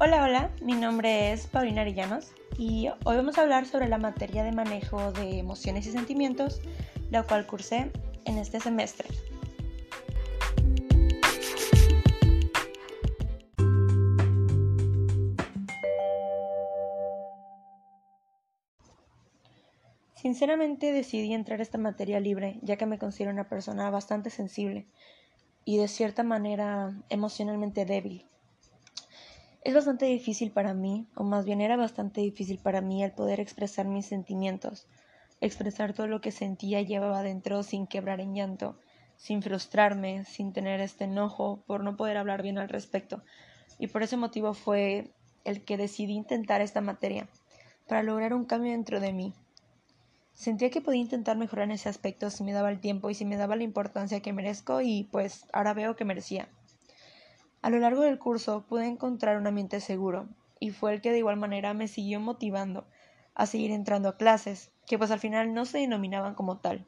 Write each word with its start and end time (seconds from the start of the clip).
Hola, 0.00 0.24
hola, 0.24 0.50
mi 0.60 0.72
nombre 0.72 1.30
es 1.30 1.46
Paulina 1.46 1.82
Arillanos 1.82 2.32
y 2.58 2.88
hoy 3.04 3.16
vamos 3.16 3.38
a 3.38 3.42
hablar 3.42 3.64
sobre 3.64 3.88
la 3.88 3.96
materia 3.96 4.42
de 4.42 4.50
manejo 4.50 5.12
de 5.12 5.38
emociones 5.38 5.86
y 5.86 5.92
sentimientos, 5.92 6.60
la 7.12 7.22
cual 7.22 7.46
cursé 7.46 7.92
en 8.24 8.38
este 8.38 8.58
semestre. 8.58 9.08
Sinceramente 20.16 20.90
decidí 20.90 21.32
entrar 21.32 21.60
a 21.60 21.62
esta 21.62 21.78
materia 21.78 22.18
libre, 22.18 22.58
ya 22.62 22.76
que 22.76 22.86
me 22.86 22.98
considero 22.98 23.30
una 23.30 23.48
persona 23.48 23.90
bastante 23.90 24.30
sensible 24.30 24.88
y 25.64 25.78
de 25.78 25.86
cierta 25.86 26.24
manera 26.24 27.00
emocionalmente 27.10 27.84
débil. 27.84 28.26
Es 29.64 29.72
bastante 29.72 30.04
difícil 30.04 30.50
para 30.50 30.74
mí, 30.74 31.06
o 31.14 31.24
más 31.24 31.46
bien 31.46 31.62
era 31.62 31.78
bastante 31.78 32.20
difícil 32.20 32.58
para 32.58 32.82
mí 32.82 33.02
el 33.02 33.12
poder 33.12 33.40
expresar 33.40 33.86
mis 33.86 34.04
sentimientos, 34.04 34.86
expresar 35.40 35.94
todo 35.94 36.06
lo 36.06 36.20
que 36.20 36.32
sentía 36.32 36.82
y 36.82 36.86
llevaba 36.86 37.22
dentro 37.22 37.62
sin 37.62 37.86
quebrar 37.86 38.20
en 38.20 38.34
llanto, 38.34 38.76
sin 39.16 39.40
frustrarme, 39.40 40.26
sin 40.26 40.52
tener 40.52 40.82
este 40.82 41.04
enojo 41.04 41.64
por 41.66 41.82
no 41.82 41.96
poder 41.96 42.18
hablar 42.18 42.42
bien 42.42 42.58
al 42.58 42.68
respecto. 42.68 43.22
Y 43.78 43.86
por 43.86 44.02
ese 44.02 44.18
motivo 44.18 44.52
fue 44.52 45.14
el 45.44 45.64
que 45.64 45.78
decidí 45.78 46.12
intentar 46.12 46.60
esta 46.60 46.82
materia, 46.82 47.26
para 47.88 48.02
lograr 48.02 48.34
un 48.34 48.44
cambio 48.44 48.72
dentro 48.72 49.00
de 49.00 49.14
mí. 49.14 49.32
Sentía 50.34 50.68
que 50.68 50.82
podía 50.82 51.00
intentar 51.00 51.38
mejorar 51.38 51.64
en 51.64 51.72
ese 51.72 51.88
aspecto 51.88 52.28
si 52.28 52.44
me 52.44 52.52
daba 52.52 52.70
el 52.70 52.80
tiempo 52.80 53.08
y 53.08 53.14
si 53.14 53.24
me 53.24 53.38
daba 53.38 53.56
la 53.56 53.62
importancia 53.62 54.20
que 54.20 54.34
merezco 54.34 54.82
y 54.82 55.04
pues 55.04 55.46
ahora 55.54 55.72
veo 55.72 55.96
que 55.96 56.04
merecía. 56.04 56.50
A 57.64 57.70
lo 57.70 57.78
largo 57.78 58.02
del 58.02 58.18
curso 58.18 58.66
pude 58.66 58.86
encontrar 58.86 59.38
un 59.38 59.46
ambiente 59.46 59.80
seguro, 59.80 60.28
y 60.60 60.72
fue 60.72 60.92
el 60.92 61.00
que 61.00 61.12
de 61.12 61.16
igual 61.20 61.38
manera 61.38 61.72
me 61.72 61.88
siguió 61.88 62.20
motivando 62.20 62.86
a 63.34 63.46
seguir 63.46 63.70
entrando 63.70 64.10
a 64.10 64.18
clases, 64.18 64.70
que 64.86 64.98
pues 64.98 65.10
al 65.10 65.18
final 65.18 65.54
no 65.54 65.64
se 65.64 65.78
denominaban 65.78 66.34
como 66.34 66.58
tal, 66.58 66.86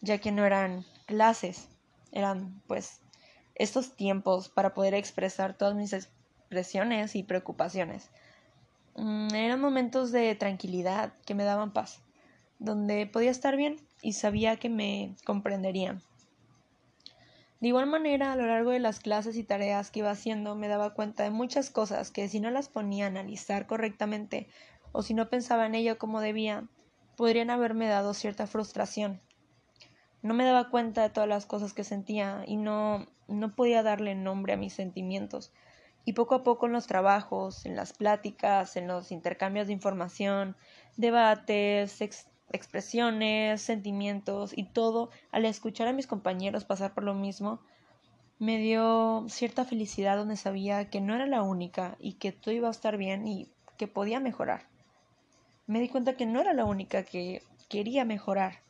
ya 0.00 0.18
que 0.18 0.32
no 0.32 0.44
eran 0.44 0.84
clases, 1.06 1.68
eran 2.10 2.60
pues 2.66 3.02
estos 3.54 3.94
tiempos 3.94 4.48
para 4.48 4.74
poder 4.74 4.94
expresar 4.94 5.56
todas 5.56 5.76
mis 5.76 5.92
expresiones 5.92 7.14
y 7.14 7.22
preocupaciones. 7.22 8.10
Mm, 8.96 9.32
eran 9.32 9.60
momentos 9.60 10.10
de 10.10 10.34
tranquilidad 10.34 11.12
que 11.24 11.36
me 11.36 11.44
daban 11.44 11.72
paz, 11.72 12.00
donde 12.58 13.06
podía 13.06 13.30
estar 13.30 13.56
bien 13.56 13.76
y 14.02 14.14
sabía 14.14 14.56
que 14.56 14.70
me 14.70 15.14
comprenderían. 15.24 16.02
De 17.64 17.68
igual 17.68 17.86
manera, 17.86 18.30
a 18.30 18.36
lo 18.36 18.44
largo 18.46 18.72
de 18.72 18.78
las 18.78 19.00
clases 19.00 19.38
y 19.38 19.42
tareas 19.42 19.90
que 19.90 20.00
iba 20.00 20.10
haciendo, 20.10 20.54
me 20.54 20.68
daba 20.68 20.92
cuenta 20.92 21.22
de 21.22 21.30
muchas 21.30 21.70
cosas 21.70 22.10
que 22.10 22.28
si 22.28 22.38
no 22.38 22.50
las 22.50 22.68
ponía 22.68 23.06
a 23.06 23.08
analizar 23.08 23.66
correctamente 23.66 24.48
o 24.92 25.00
si 25.00 25.14
no 25.14 25.30
pensaba 25.30 25.64
en 25.64 25.74
ello 25.74 25.96
como 25.96 26.20
debía, 26.20 26.68
podrían 27.16 27.48
haberme 27.48 27.88
dado 27.88 28.12
cierta 28.12 28.46
frustración. 28.46 29.22
No 30.20 30.34
me 30.34 30.44
daba 30.44 30.68
cuenta 30.68 31.00
de 31.00 31.08
todas 31.08 31.26
las 31.26 31.46
cosas 31.46 31.72
que 31.72 31.84
sentía 31.84 32.44
y 32.46 32.56
no, 32.56 33.06
no 33.28 33.54
podía 33.54 33.82
darle 33.82 34.14
nombre 34.14 34.52
a 34.52 34.58
mis 34.58 34.74
sentimientos. 34.74 35.50
Y 36.04 36.12
poco 36.12 36.34
a 36.34 36.42
poco 36.42 36.66
en 36.66 36.72
los 36.72 36.86
trabajos, 36.86 37.64
en 37.64 37.76
las 37.76 37.94
pláticas, 37.94 38.76
en 38.76 38.88
los 38.88 39.10
intercambios 39.10 39.68
de 39.68 39.72
información, 39.72 40.54
debates, 40.98 42.02
expresiones, 42.54 43.60
sentimientos 43.60 44.56
y 44.56 44.64
todo, 44.64 45.10
al 45.32 45.44
escuchar 45.44 45.88
a 45.88 45.92
mis 45.92 46.06
compañeros 46.06 46.64
pasar 46.64 46.94
por 46.94 47.02
lo 47.02 47.14
mismo, 47.14 47.60
me 48.38 48.58
dio 48.58 49.26
cierta 49.28 49.64
felicidad 49.64 50.16
donde 50.16 50.36
sabía 50.36 50.88
que 50.88 51.00
no 51.00 51.14
era 51.14 51.26
la 51.26 51.42
única 51.42 51.96
y 51.98 52.14
que 52.14 52.30
todo 52.30 52.54
iba 52.54 52.68
a 52.68 52.70
estar 52.70 52.96
bien 52.96 53.26
y 53.26 53.48
que 53.76 53.88
podía 53.88 54.20
mejorar. 54.20 54.68
Me 55.66 55.80
di 55.80 55.88
cuenta 55.88 56.16
que 56.16 56.26
no 56.26 56.40
era 56.40 56.52
la 56.52 56.64
única 56.64 57.02
que 57.02 57.42
quería 57.68 58.04
mejorar. 58.04 58.60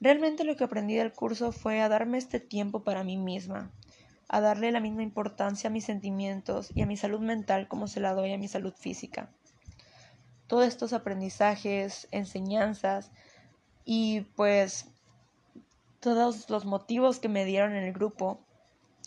Realmente 0.00 0.44
lo 0.44 0.56
que 0.56 0.64
aprendí 0.64 0.94
del 0.94 1.12
curso 1.12 1.50
fue 1.50 1.80
a 1.80 1.88
darme 1.88 2.18
este 2.18 2.38
tiempo 2.38 2.84
para 2.84 3.02
mí 3.02 3.16
misma, 3.16 3.72
a 4.28 4.40
darle 4.40 4.70
la 4.70 4.80
misma 4.80 5.02
importancia 5.02 5.68
a 5.68 5.72
mis 5.72 5.84
sentimientos 5.84 6.70
y 6.74 6.82
a 6.82 6.86
mi 6.86 6.96
salud 6.96 7.20
mental 7.20 7.66
como 7.66 7.88
se 7.88 8.00
la 8.00 8.14
doy 8.14 8.32
a 8.32 8.38
mi 8.38 8.46
salud 8.46 8.74
física 8.74 9.30
todos 10.46 10.66
estos 10.66 10.92
aprendizajes, 10.92 12.08
enseñanzas 12.10 13.10
y 13.84 14.22
pues 14.36 14.86
todos 16.00 16.50
los 16.50 16.64
motivos 16.64 17.18
que 17.18 17.28
me 17.28 17.44
dieron 17.44 17.74
en 17.74 17.84
el 17.84 17.92
grupo, 17.92 18.40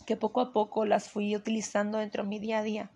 que 0.06 0.16
poco 0.16 0.40
a 0.40 0.52
poco 0.52 0.84
las 0.84 1.08
fui 1.08 1.36
utilizando 1.36 1.98
dentro 1.98 2.24
de 2.24 2.28
mi 2.28 2.38
día 2.38 2.58
a 2.58 2.62
día, 2.62 2.90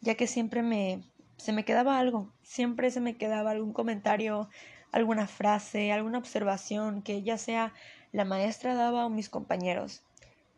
ya 0.00 0.14
que 0.14 0.26
siempre 0.26 0.62
me 0.62 1.02
se 1.36 1.52
me 1.52 1.64
quedaba 1.64 1.98
algo, 1.98 2.32
siempre 2.42 2.90
se 2.90 3.00
me 3.00 3.16
quedaba 3.16 3.50
algún 3.50 3.72
comentario, 3.72 4.48
alguna 4.92 5.26
frase, 5.26 5.92
alguna 5.92 6.18
observación 6.18 7.02
que 7.02 7.22
ya 7.22 7.38
sea 7.38 7.72
la 8.12 8.24
maestra 8.24 8.74
daba 8.74 9.06
o 9.06 9.10
mis 9.10 9.28
compañeros. 9.28 10.02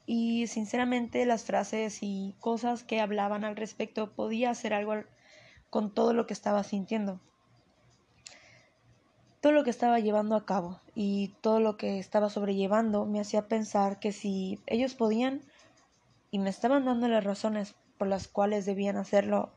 Y 0.04 0.46
sinceramente 0.46 1.24
las 1.26 1.44
frases 1.44 1.98
y 2.02 2.34
cosas 2.38 2.84
que 2.84 3.00
hablaban 3.00 3.44
al 3.44 3.56
respecto 3.56 4.12
podía 4.12 4.50
hacer 4.50 4.74
algo 4.74 5.02
con 5.70 5.92
todo 5.92 6.12
lo 6.12 6.26
que 6.26 6.34
estaba 6.34 6.62
sintiendo, 6.64 7.20
todo 9.40 9.52
lo 9.52 9.64
que 9.64 9.70
estaba 9.70 10.00
llevando 10.00 10.34
a 10.34 10.44
cabo 10.44 10.80
y 10.94 11.28
todo 11.40 11.60
lo 11.60 11.76
que 11.76 11.98
estaba 11.98 12.30
sobrellevando 12.30 13.06
me 13.06 13.20
hacía 13.20 13.48
pensar 13.48 14.00
que 14.00 14.12
si 14.12 14.60
ellos 14.66 14.94
podían 14.94 15.42
y 16.30 16.38
me 16.38 16.50
estaban 16.50 16.84
dando 16.84 17.06
las 17.08 17.22
razones 17.22 17.74
por 17.98 18.08
las 18.08 18.28
cuales 18.28 18.66
debían 18.66 18.96
hacerlo, 18.96 19.52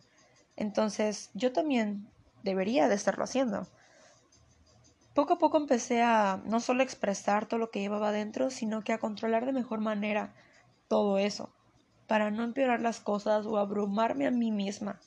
entonces 0.56 1.31
yo 1.34 1.52
también 1.53 2.08
debería 2.44 2.88
de 2.88 2.96
estarlo 2.96 3.24
haciendo. 3.24 3.68
Poco 5.14 5.34
a 5.34 5.38
poco 5.40 5.58
empecé 5.58 6.02
a 6.02 6.41
no 6.46 6.59
solo 6.59 6.84
expresar 6.84 7.47
todo 7.47 7.59
lo 7.59 7.72
que 7.72 7.80
llevaba 7.81 8.12
dentro, 8.12 8.52
sino 8.52 8.84
que 8.84 8.94
a 8.94 9.00
controlar 9.00 9.46
de 9.46 9.53
mejor 9.53 9.80
manera 9.80 10.34
todo 10.88 11.18
eso, 11.18 11.50
para 12.08 12.31
no 12.31 12.44
empeorar 12.44 12.80
las 12.80 13.00
cosas 13.00 13.46
o 13.46 13.58
abrumarme 13.58 14.28
a 14.28 14.31
mí 14.31 14.52
misma. 14.52 15.00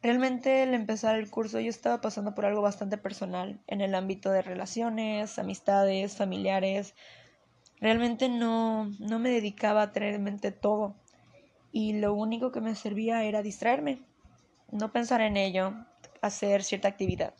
Realmente 0.00 0.62
al 0.62 0.74
empezar 0.74 1.16
el 1.16 1.28
curso 1.28 1.58
yo 1.58 1.70
estaba 1.70 2.00
pasando 2.00 2.34
por 2.34 2.46
algo 2.46 2.62
bastante 2.62 2.98
personal 2.98 3.58
en 3.66 3.80
el 3.80 3.96
ámbito 3.96 4.30
de 4.30 4.42
relaciones, 4.42 5.38
amistades, 5.40 6.16
familiares. 6.16 6.94
Realmente 7.80 8.28
no, 8.28 8.92
no 9.00 9.18
me 9.18 9.30
dedicaba 9.30 9.82
a 9.82 9.92
tener 9.92 10.14
en 10.14 10.22
mente 10.22 10.52
todo 10.52 10.94
y 11.72 11.94
lo 11.94 12.14
único 12.14 12.52
que 12.52 12.60
me 12.60 12.74
servía 12.74 13.24
era 13.24 13.42
distraerme, 13.42 14.02
no 14.70 14.92
pensar 14.92 15.20
en 15.20 15.36
ello, 15.36 15.74
hacer 16.22 16.62
cierta 16.62 16.88
actividad. 16.88 17.34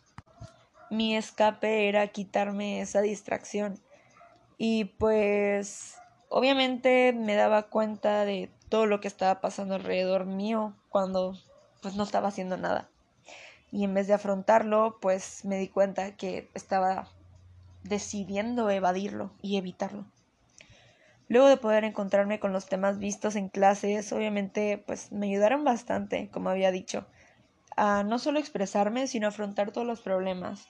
Mi 0.89 1.15
escape 1.15 1.87
era 1.87 2.07
quitarme 2.07 2.81
esa 2.81 3.01
distracción 3.01 3.79
y 4.57 4.85
pues 4.85 5.95
obviamente 6.29 7.13
me 7.13 7.35
daba 7.35 7.63
cuenta 7.63 8.25
de 8.25 8.49
todo 8.67 8.85
lo 8.85 8.99
que 8.99 9.07
estaba 9.07 9.39
pasando 9.39 9.75
alrededor 9.75 10.25
mío 10.25 10.75
cuando 10.89 11.37
pues 11.81 11.95
no 11.95 12.03
estaba 12.03 12.29
haciendo 12.29 12.57
nada. 12.57 12.89
Y 13.71 13.83
en 13.83 13.93
vez 13.93 14.07
de 14.07 14.13
afrontarlo, 14.13 14.97
pues 14.99 15.45
me 15.45 15.57
di 15.57 15.67
cuenta 15.67 16.15
que 16.15 16.49
estaba 16.53 17.07
decidiendo 17.83 18.69
evadirlo 18.69 19.31
y 19.41 19.57
evitarlo. 19.57 20.05
Luego 21.27 21.47
de 21.47 21.57
poder 21.57 21.83
encontrarme 21.83 22.39
con 22.39 22.53
los 22.53 22.65
temas 22.65 22.97
vistos 22.97 23.35
en 23.35 23.49
clases, 23.49 24.11
obviamente 24.11 24.83
pues 24.85 25.11
me 25.11 25.27
ayudaron 25.27 25.63
bastante, 25.63 26.29
como 26.29 26.49
había 26.49 26.71
dicho, 26.71 27.05
a 27.77 28.03
no 28.03 28.17
solo 28.17 28.39
expresarme, 28.39 29.07
sino 29.07 29.27
a 29.27 29.29
afrontar 29.29 29.71
todos 29.71 29.85
los 29.85 30.01
problemas, 30.01 30.67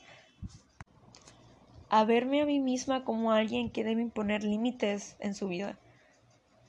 a 1.90 2.04
verme 2.04 2.42
a 2.42 2.46
mí 2.46 2.60
misma 2.60 3.06
como 3.06 3.32
alguien 3.32 3.72
que 3.72 3.86
debe 3.86 4.02
imponer 4.02 4.44
límites 4.44 5.16
en 5.20 5.34
su 5.34 5.48
vida 5.48 5.78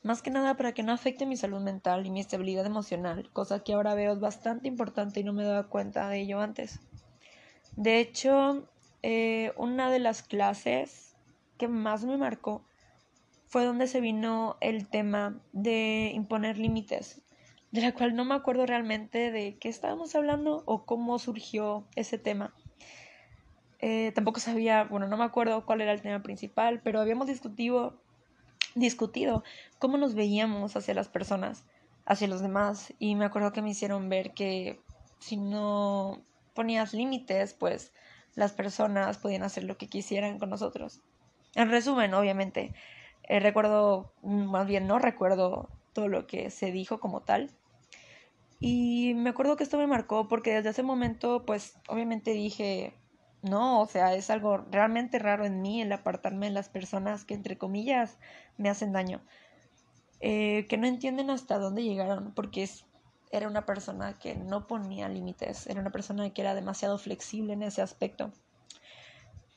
más 0.02 0.22
que 0.22 0.30
nada 0.30 0.56
para 0.56 0.72
que 0.72 0.82
no 0.82 0.92
afecte 0.92 1.26
mi 1.26 1.36
salud 1.36 1.60
mental 1.60 2.06
y 2.06 2.10
mi 2.10 2.20
estabilidad 2.20 2.66
emocional, 2.66 3.30
cosa 3.32 3.62
que 3.62 3.74
ahora 3.74 3.94
veo 3.94 4.12
es 4.12 4.20
bastante 4.20 4.68
importante 4.68 5.20
y 5.20 5.24
no 5.24 5.32
me 5.32 5.44
daba 5.44 5.68
cuenta 5.68 6.08
de 6.08 6.20
ello 6.20 6.40
antes. 6.40 6.80
De 7.76 8.00
hecho, 8.00 8.68
eh, 9.02 9.52
una 9.56 9.90
de 9.90 9.98
las 9.98 10.22
clases 10.22 11.16
que 11.58 11.68
más 11.68 12.04
me 12.04 12.16
marcó 12.16 12.64
fue 13.46 13.64
donde 13.64 13.86
se 13.86 14.00
vino 14.00 14.56
el 14.60 14.88
tema 14.88 15.40
de 15.52 16.12
imponer 16.14 16.56
límites, 16.56 17.20
de 17.72 17.80
la 17.80 17.92
cual 17.92 18.14
no 18.14 18.24
me 18.24 18.34
acuerdo 18.34 18.64
realmente 18.64 19.30
de 19.30 19.58
qué 19.58 19.68
estábamos 19.68 20.14
hablando 20.14 20.62
o 20.66 20.84
cómo 20.86 21.18
surgió 21.18 21.84
ese 21.96 22.16
tema. 22.16 22.54
Eh, 23.80 24.12
tampoco 24.14 24.40
sabía, 24.40 24.84
bueno, 24.84 25.08
no 25.08 25.16
me 25.16 25.24
acuerdo 25.24 25.64
cuál 25.64 25.80
era 25.80 25.92
el 25.92 26.02
tema 26.02 26.22
principal, 26.22 26.80
pero 26.82 27.00
habíamos 27.00 27.26
discutido 27.26 28.00
discutido 28.74 29.44
cómo 29.78 29.96
nos 29.96 30.14
veíamos 30.14 30.76
hacia 30.76 30.94
las 30.94 31.08
personas, 31.08 31.64
hacia 32.06 32.28
los 32.28 32.40
demás. 32.40 32.94
Y 32.98 33.14
me 33.14 33.24
acuerdo 33.24 33.52
que 33.52 33.62
me 33.62 33.70
hicieron 33.70 34.08
ver 34.08 34.32
que 34.34 34.80
si 35.20 35.36
no 35.36 36.22
ponías 36.54 36.94
límites, 36.94 37.54
pues 37.54 37.92
las 38.34 38.52
personas 38.52 39.18
podían 39.18 39.42
hacer 39.42 39.64
lo 39.64 39.76
que 39.76 39.88
quisieran 39.88 40.38
con 40.38 40.50
nosotros. 40.50 41.00
En 41.54 41.70
resumen, 41.70 42.14
obviamente, 42.14 42.74
eh, 43.24 43.40
recuerdo, 43.40 44.12
más 44.22 44.66
bien 44.66 44.86
no 44.86 44.98
recuerdo 44.98 45.68
todo 45.92 46.08
lo 46.08 46.26
que 46.26 46.50
se 46.50 46.72
dijo 46.72 47.00
como 47.00 47.22
tal, 47.22 47.50
Y 48.60 49.14
me 49.14 49.30
acuerdo 49.30 49.56
que 49.56 49.64
esto 49.64 49.78
me 49.78 49.86
marcó 49.86 50.28
porque 50.28 50.52
desde 50.54 50.70
ese 50.70 50.82
momento, 50.82 51.44
pues 51.46 51.78
obviamente 51.88 52.32
dije, 52.32 52.94
no, 53.42 53.80
o 53.80 53.86
sea, 53.86 54.14
es 54.14 54.28
algo 54.28 54.58
realmente 54.58 55.18
raro 55.18 55.46
en 55.46 55.62
mí 55.62 55.80
el 55.80 55.92
apartarme 55.92 56.46
de 56.46 56.52
las 56.52 56.68
personas 56.68 57.24
que, 57.24 57.34
entre 57.34 57.56
comillas, 57.56 58.18
me 58.58 58.68
hacen 58.68 58.92
daño. 58.92 59.22
Eh, 60.20 60.66
que 60.68 60.76
no 60.76 60.86
entienden 60.86 61.30
hasta 61.30 61.58
dónde 61.58 61.82
llegaron, 61.82 62.34
porque 62.34 62.62
es, 62.62 62.84
era 63.30 63.48
una 63.48 63.64
persona 63.64 64.18
que 64.18 64.34
no 64.34 64.66
ponía 64.66 65.08
límites, 65.08 65.66
era 65.66 65.80
una 65.80 65.90
persona 65.90 66.28
que 66.30 66.42
era 66.42 66.54
demasiado 66.54 66.98
flexible 66.98 67.54
en 67.54 67.62
ese 67.62 67.80
aspecto. 67.80 68.30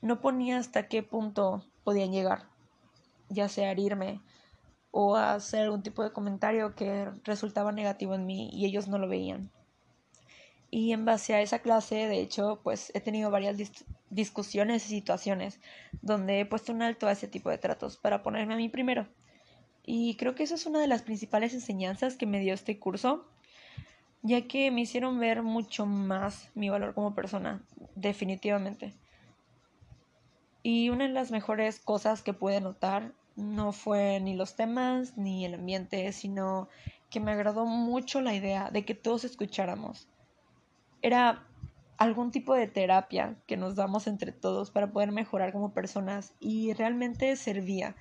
No 0.01 0.21
ponía 0.21 0.57
hasta 0.57 0.87
qué 0.87 1.03
punto 1.03 1.65
podían 1.83 2.13
llegar, 2.13 2.47
ya 3.27 3.49
sea 3.49 3.71
herirme 3.71 4.21
o 4.91 5.17
hacer 5.17 5.63
algún 5.63 5.83
tipo 5.83 6.03
de 6.03 6.13
comentario 6.13 6.75
que 6.75 7.11
resultaba 7.23 7.73
negativo 7.73 8.15
en 8.15 8.25
mí 8.25 8.49
y 8.53 8.65
ellos 8.65 8.87
no 8.87 8.97
lo 8.97 9.09
veían. 9.09 9.51
Y 10.75 10.91
en 10.91 11.05
base 11.05 11.35
a 11.35 11.41
esa 11.43 11.59
clase, 11.59 12.07
de 12.07 12.19
hecho, 12.19 12.59
pues 12.63 12.91
he 12.95 12.99
tenido 12.99 13.29
varias 13.29 13.57
discusiones 14.09 14.83
y 14.87 14.89
situaciones 14.89 15.59
donde 16.01 16.39
he 16.39 16.47
puesto 16.47 16.71
un 16.71 16.81
alto 16.81 17.05
a 17.05 17.11
ese 17.11 17.27
tipo 17.27 17.51
de 17.51 17.59
tratos 17.59 17.97
para 17.97 18.23
ponerme 18.23 18.55
a 18.55 18.57
mí 18.57 18.69
primero. 18.69 19.07
Y 19.85 20.15
creo 20.15 20.33
que 20.33 20.41
esa 20.41 20.55
es 20.55 20.65
una 20.65 20.79
de 20.79 20.87
las 20.87 21.03
principales 21.03 21.53
enseñanzas 21.53 22.15
que 22.15 22.25
me 22.25 22.39
dio 22.39 22.55
este 22.55 22.79
curso, 22.79 23.23
ya 24.23 24.47
que 24.47 24.71
me 24.71 24.81
hicieron 24.81 25.19
ver 25.19 25.43
mucho 25.43 25.85
más 25.85 26.49
mi 26.55 26.69
valor 26.69 26.95
como 26.95 27.13
persona, 27.13 27.61
definitivamente. 27.93 28.95
Y 30.63 30.89
una 30.89 31.05
de 31.05 31.13
las 31.13 31.29
mejores 31.29 31.79
cosas 31.79 32.23
que 32.23 32.33
pude 32.33 32.61
notar 32.61 33.11
no 33.35 33.73
fue 33.73 34.19
ni 34.21 34.35
los 34.35 34.55
temas 34.55 35.19
ni 35.19 35.45
el 35.45 35.53
ambiente, 35.53 36.11
sino 36.13 36.67
que 37.11 37.19
me 37.19 37.31
agradó 37.31 37.67
mucho 37.67 38.21
la 38.21 38.33
idea 38.33 38.71
de 38.71 38.85
que 38.85 38.95
todos 38.95 39.23
escucháramos 39.23 40.07
era 41.03 41.45
algún 41.97 42.31
tipo 42.31 42.55
de 42.55 42.65
terapia 42.65 43.35
que 43.45 43.57
nos 43.57 43.75
damos 43.75 44.07
entre 44.07 44.31
todos 44.31 44.71
para 44.71 44.91
poder 44.91 45.11
mejorar 45.11 45.51
como 45.51 45.73
personas 45.73 46.33
y 46.39 46.73
realmente 46.73 47.35
servía. 47.35 47.95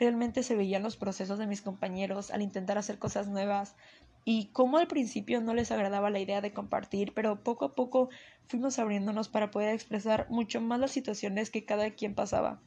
Realmente 0.00 0.42
se 0.42 0.56
veían 0.56 0.82
los 0.82 0.96
procesos 0.96 1.38
de 1.38 1.46
mis 1.46 1.62
compañeros 1.62 2.30
al 2.30 2.42
intentar 2.42 2.78
hacer 2.78 2.98
cosas 2.98 3.28
nuevas 3.28 3.76
y 4.24 4.46
como 4.46 4.78
al 4.78 4.88
principio 4.88 5.40
no 5.40 5.54
les 5.54 5.70
agradaba 5.70 6.10
la 6.10 6.18
idea 6.18 6.40
de 6.40 6.52
compartir, 6.52 7.12
pero 7.14 7.42
poco 7.44 7.66
a 7.66 7.74
poco 7.74 8.08
fuimos 8.48 8.78
abriéndonos 8.78 9.28
para 9.28 9.50
poder 9.50 9.72
expresar 9.74 10.26
mucho 10.30 10.60
más 10.60 10.80
las 10.80 10.90
situaciones 10.90 11.50
que 11.50 11.64
cada 11.64 11.90
quien 11.90 12.14
pasaba. 12.14 12.60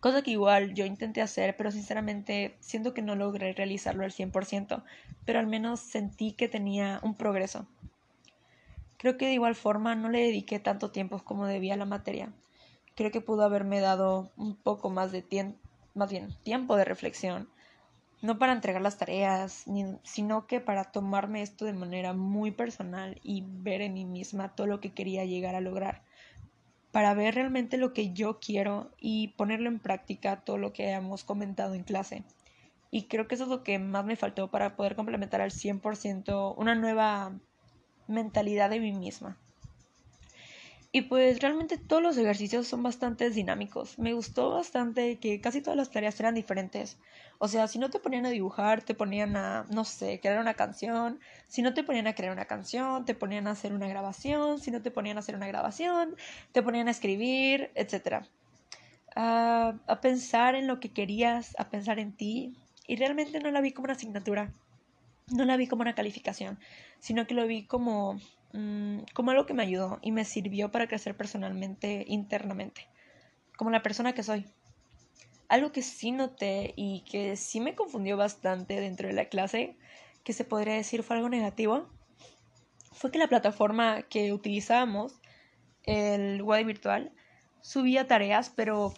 Cosa 0.00 0.22
que 0.22 0.32
igual 0.32 0.74
yo 0.74 0.84
intenté 0.84 1.22
hacer, 1.22 1.56
pero 1.56 1.70
sinceramente 1.70 2.56
siento 2.60 2.92
que 2.92 3.02
no 3.02 3.14
logré 3.14 3.52
realizarlo 3.52 4.04
al 4.04 4.10
100%, 4.10 4.82
pero 5.24 5.38
al 5.38 5.46
menos 5.46 5.78
sentí 5.78 6.32
que 6.32 6.48
tenía 6.48 7.00
un 7.04 7.14
progreso. 7.14 7.66
Creo 9.02 9.18
que 9.18 9.26
de 9.26 9.32
igual 9.32 9.56
forma 9.56 9.96
no 9.96 10.08
le 10.10 10.20
dediqué 10.20 10.60
tanto 10.60 10.92
tiempo 10.92 11.18
como 11.24 11.44
debía 11.46 11.74
a 11.74 11.76
la 11.76 11.86
materia. 11.86 12.32
Creo 12.94 13.10
que 13.10 13.20
pudo 13.20 13.42
haberme 13.42 13.80
dado 13.80 14.30
un 14.36 14.54
poco 14.54 14.90
más 14.90 15.10
de 15.10 15.22
tiempo, 15.22 15.58
más 15.92 16.08
bien 16.08 16.28
tiempo 16.44 16.76
de 16.76 16.84
reflexión, 16.84 17.48
no 18.20 18.38
para 18.38 18.52
entregar 18.52 18.80
las 18.80 18.98
tareas, 18.98 19.64
sino 20.04 20.46
que 20.46 20.60
para 20.60 20.84
tomarme 20.84 21.42
esto 21.42 21.64
de 21.64 21.72
manera 21.72 22.12
muy 22.12 22.52
personal 22.52 23.18
y 23.24 23.42
ver 23.44 23.80
en 23.80 23.94
mí 23.94 24.04
misma 24.04 24.54
todo 24.54 24.68
lo 24.68 24.78
que 24.78 24.92
quería 24.92 25.24
llegar 25.24 25.56
a 25.56 25.60
lograr, 25.60 26.04
para 26.92 27.12
ver 27.12 27.34
realmente 27.34 27.78
lo 27.78 27.92
que 27.92 28.12
yo 28.12 28.38
quiero 28.38 28.92
y 29.00 29.34
ponerlo 29.36 29.68
en 29.68 29.80
práctica 29.80 30.44
todo 30.44 30.58
lo 30.58 30.72
que 30.72 30.92
hemos 30.92 31.24
comentado 31.24 31.74
en 31.74 31.82
clase. 31.82 32.22
Y 32.92 33.08
creo 33.08 33.26
que 33.26 33.34
eso 33.34 33.44
es 33.44 33.50
lo 33.50 33.64
que 33.64 33.80
más 33.80 34.04
me 34.04 34.14
faltó 34.14 34.48
para 34.48 34.76
poder 34.76 34.94
complementar 34.94 35.40
al 35.40 35.50
100% 35.50 36.54
una 36.56 36.76
nueva 36.76 37.32
mentalidad 38.08 38.70
de 38.70 38.80
mí 38.80 38.92
misma. 38.92 39.36
Y 40.94 41.02
pues 41.02 41.40
realmente 41.40 41.78
todos 41.78 42.02
los 42.02 42.18
ejercicios 42.18 42.68
son 42.68 42.82
bastante 42.82 43.30
dinámicos. 43.30 43.98
Me 43.98 44.12
gustó 44.12 44.50
bastante 44.50 45.16
que 45.16 45.40
casi 45.40 45.62
todas 45.62 45.76
las 45.76 45.90
tareas 45.90 46.20
eran 46.20 46.34
diferentes. 46.34 46.98
O 47.38 47.48
sea, 47.48 47.66
si 47.66 47.78
no 47.78 47.88
te 47.88 47.98
ponían 47.98 48.26
a 48.26 48.30
dibujar, 48.30 48.82
te 48.82 48.92
ponían 48.94 49.34
a, 49.34 49.64
no 49.70 49.86
sé, 49.86 50.20
crear 50.20 50.38
una 50.38 50.52
canción. 50.52 51.18
Si 51.48 51.62
no 51.62 51.72
te 51.72 51.82
ponían 51.82 52.08
a 52.08 52.14
crear 52.14 52.30
una 52.30 52.44
canción, 52.44 53.06
te 53.06 53.14
ponían 53.14 53.46
a 53.46 53.52
hacer 53.52 53.72
una 53.72 53.88
grabación. 53.88 54.58
Si 54.60 54.70
no 54.70 54.82
te 54.82 54.90
ponían 54.90 55.16
a 55.16 55.20
hacer 55.20 55.34
una 55.34 55.46
grabación, 55.48 56.14
te 56.52 56.62
ponían 56.62 56.88
a 56.88 56.90
escribir, 56.90 57.70
etc. 57.74 58.26
a 59.16 59.98
pensar 60.02 60.54
en 60.56 60.66
lo 60.66 60.78
que 60.78 60.90
querías, 60.92 61.54
a 61.58 61.70
pensar 61.70 61.98
en 62.00 62.12
ti. 62.12 62.54
Y 62.86 62.96
realmente 62.96 63.40
no 63.40 63.50
la 63.50 63.62
vi 63.62 63.72
como 63.72 63.84
una 63.84 63.94
asignatura 63.94 64.52
no 65.28 65.44
la 65.44 65.56
vi 65.56 65.66
como 65.66 65.82
una 65.82 65.94
calificación, 65.94 66.58
sino 66.98 67.26
que 67.26 67.34
lo 67.34 67.46
vi 67.46 67.64
como, 67.64 68.20
mm, 68.52 69.00
como 69.14 69.30
algo 69.30 69.46
que 69.46 69.54
me 69.54 69.62
ayudó 69.62 69.98
y 70.02 70.12
me 70.12 70.24
sirvió 70.24 70.70
para 70.70 70.86
crecer 70.86 71.16
personalmente, 71.16 72.04
internamente, 72.08 72.88
como 73.56 73.70
la 73.70 73.82
persona 73.82 74.12
que 74.14 74.22
soy. 74.22 74.46
Algo 75.48 75.72
que 75.72 75.82
sí 75.82 76.12
noté 76.12 76.72
y 76.76 77.04
que 77.10 77.36
sí 77.36 77.60
me 77.60 77.74
confundió 77.74 78.16
bastante 78.16 78.80
dentro 78.80 79.08
de 79.08 79.14
la 79.14 79.26
clase, 79.26 79.76
que 80.24 80.32
se 80.32 80.44
podría 80.44 80.74
decir 80.74 81.02
fue 81.02 81.16
algo 81.16 81.28
negativo, 81.28 81.88
fue 82.92 83.10
que 83.10 83.18
la 83.18 83.28
plataforma 83.28 84.02
que 84.02 84.32
utilizábamos, 84.32 85.20
el 85.82 86.42
web 86.42 86.64
virtual, 86.64 87.12
subía 87.60 88.06
tareas, 88.06 88.50
pero 88.50 88.94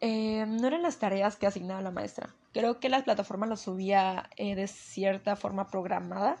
eh, 0.00 0.44
no 0.46 0.66
eran 0.66 0.82
las 0.82 0.98
tareas 0.98 1.36
que 1.36 1.46
asignaba 1.46 1.82
la 1.82 1.90
maestra. 1.90 2.34
Creo 2.52 2.80
que 2.80 2.88
la 2.88 3.02
plataforma 3.02 3.46
lo 3.46 3.56
subía 3.56 4.30
eh, 4.36 4.54
de 4.54 4.66
cierta 4.68 5.36
forma 5.36 5.68
programada, 5.68 6.36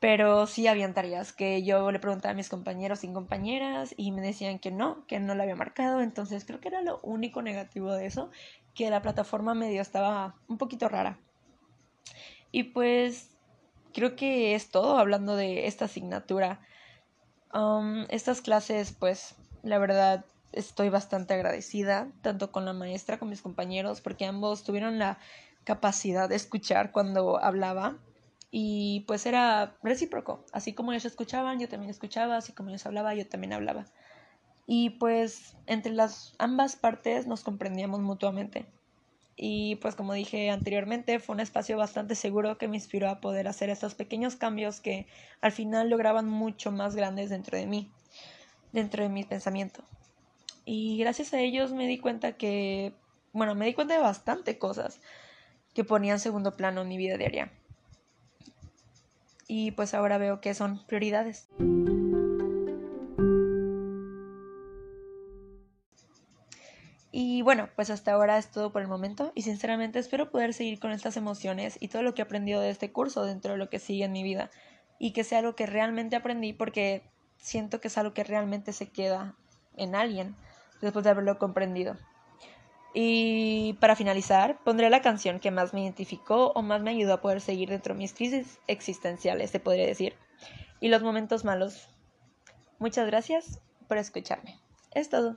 pero 0.00 0.46
sí 0.46 0.66
habían 0.66 0.94
tareas 0.94 1.32
que 1.32 1.62
yo 1.62 1.90
le 1.90 1.98
preguntaba 1.98 2.32
a 2.32 2.36
mis 2.36 2.48
compañeros 2.48 3.02
y 3.04 3.12
compañeras 3.12 3.94
y 3.96 4.12
me 4.12 4.20
decían 4.20 4.58
que 4.58 4.70
no, 4.70 5.06
que 5.06 5.18
no 5.18 5.34
la 5.34 5.44
había 5.44 5.56
marcado, 5.56 6.02
entonces 6.02 6.44
creo 6.44 6.60
que 6.60 6.68
era 6.68 6.82
lo 6.82 7.00
único 7.02 7.40
negativo 7.42 7.92
de 7.92 8.06
eso, 8.06 8.30
que 8.74 8.90
la 8.90 9.02
plataforma 9.02 9.54
medio 9.54 9.80
estaba 9.80 10.36
un 10.48 10.58
poquito 10.58 10.88
rara. 10.88 11.18
Y 12.52 12.64
pues 12.64 13.30
creo 13.94 14.14
que 14.14 14.54
es 14.54 14.70
todo 14.70 14.98
hablando 14.98 15.36
de 15.36 15.66
esta 15.66 15.86
asignatura. 15.86 16.60
Um, 17.54 18.04
estas 18.10 18.42
clases, 18.42 18.92
pues, 18.92 19.36
la 19.62 19.78
verdad, 19.78 20.26
estoy 20.52 20.88
bastante 20.88 21.34
agradecida, 21.34 22.08
tanto 22.22 22.52
con 22.52 22.64
la 22.64 22.72
maestra 22.72 23.18
como 23.18 23.30
mis 23.30 23.42
compañeros, 23.42 24.00
porque 24.00 24.26
ambos 24.26 24.64
tuvieron 24.64 24.98
la 24.98 25.18
capacidad 25.64 26.28
de 26.28 26.36
escuchar 26.36 26.92
cuando 26.92 27.42
hablaba 27.42 27.98
y 28.50 29.00
pues 29.06 29.26
era 29.26 29.76
recíproco, 29.82 30.44
así 30.52 30.72
como 30.72 30.92
ellos 30.92 31.04
escuchaban, 31.04 31.58
yo 31.58 31.68
también 31.68 31.90
escuchaba, 31.90 32.36
así 32.36 32.52
como 32.52 32.70
ellos 32.70 32.86
hablaban, 32.86 33.16
yo 33.16 33.28
también 33.28 33.52
hablaba. 33.52 33.84
Y 34.66 34.90
pues 34.90 35.56
entre 35.66 35.92
las 35.92 36.34
ambas 36.38 36.76
partes 36.76 37.26
nos 37.26 37.42
comprendíamos 37.42 38.00
mutuamente. 38.00 38.66
Y 39.36 39.76
pues 39.76 39.94
como 39.94 40.14
dije 40.14 40.50
anteriormente, 40.50 41.20
fue 41.20 41.34
un 41.34 41.40
espacio 41.40 41.76
bastante 41.76 42.14
seguro 42.14 42.56
que 42.56 42.68
me 42.68 42.76
inspiró 42.76 43.10
a 43.10 43.20
poder 43.20 43.48
hacer 43.48 43.68
estos 43.68 43.94
pequeños 43.94 44.36
cambios 44.36 44.80
que 44.80 45.06
al 45.42 45.52
final 45.52 45.90
lograban 45.90 46.28
mucho 46.28 46.72
más 46.72 46.96
grandes 46.96 47.28
dentro 47.28 47.58
de 47.58 47.66
mí, 47.66 47.90
dentro 48.72 49.02
de 49.02 49.10
mi 49.10 49.24
pensamiento. 49.24 49.84
Y 50.68 50.98
gracias 50.98 51.32
a 51.32 51.40
ellos 51.40 51.72
me 51.72 51.86
di 51.86 51.96
cuenta 51.96 52.32
que, 52.32 52.92
bueno, 53.32 53.54
me 53.54 53.66
di 53.66 53.72
cuenta 53.72 53.94
de 53.94 54.00
bastante 54.00 54.58
cosas 54.58 55.00
que 55.74 55.84
ponían 55.84 56.18
segundo 56.18 56.56
plano 56.56 56.82
en 56.82 56.88
mi 56.88 56.96
vida 56.96 57.16
diaria. 57.16 57.52
Y 59.46 59.70
pues 59.70 59.94
ahora 59.94 60.18
veo 60.18 60.40
que 60.40 60.54
son 60.54 60.84
prioridades. 60.86 61.48
Y 67.12 67.42
bueno, 67.42 67.70
pues 67.76 67.90
hasta 67.90 68.12
ahora 68.12 68.36
es 68.36 68.50
todo 68.50 68.72
por 68.72 68.82
el 68.82 68.88
momento 68.88 69.30
y 69.36 69.42
sinceramente 69.42 70.00
espero 70.00 70.32
poder 70.32 70.52
seguir 70.52 70.80
con 70.80 70.90
estas 70.90 71.16
emociones 71.16 71.78
y 71.78 71.88
todo 71.88 72.02
lo 72.02 72.12
que 72.12 72.22
he 72.22 72.24
aprendido 72.24 72.60
de 72.60 72.70
este 72.70 72.90
curso 72.90 73.24
dentro 73.24 73.52
de 73.52 73.58
lo 73.58 73.70
que 73.70 73.78
sigue 73.78 74.04
en 74.04 74.12
mi 74.12 74.24
vida 74.24 74.50
y 74.98 75.12
que 75.12 75.22
sea 75.22 75.38
algo 75.38 75.54
que 75.54 75.66
realmente 75.66 76.16
aprendí 76.16 76.52
porque 76.52 77.04
siento 77.36 77.80
que 77.80 77.88
es 77.88 77.96
algo 77.96 78.12
que 78.12 78.24
realmente 78.24 78.72
se 78.72 78.88
queda 78.88 79.36
en 79.76 79.94
alguien 79.94 80.34
después 80.80 81.04
de 81.04 81.10
haberlo 81.10 81.38
comprendido. 81.38 81.96
Y 82.94 83.74
para 83.74 83.94
finalizar, 83.94 84.58
pondré 84.64 84.88
la 84.88 85.02
canción 85.02 85.38
que 85.38 85.50
más 85.50 85.74
me 85.74 85.82
identificó 85.82 86.52
o 86.52 86.62
más 86.62 86.80
me 86.80 86.90
ayudó 86.90 87.14
a 87.14 87.20
poder 87.20 87.42
seguir 87.42 87.68
dentro 87.68 87.92
de 87.92 87.98
mis 87.98 88.14
crisis 88.14 88.58
existenciales, 88.68 89.50
se 89.50 89.60
podría 89.60 89.86
decir, 89.86 90.14
y 90.80 90.88
los 90.88 91.02
momentos 91.02 91.44
malos. 91.44 91.88
Muchas 92.78 93.06
gracias 93.06 93.60
por 93.86 93.98
escucharme. 93.98 94.58
Es 94.94 95.10
todo. 95.10 95.36